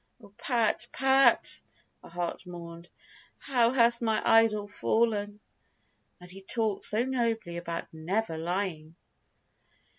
[0.19, 1.61] "Oh, Pat, Pat!"
[2.01, 2.89] her heart mourned.
[3.37, 5.39] "How has my idol fallen!
[6.19, 8.95] And he talked so nobly about never lying!"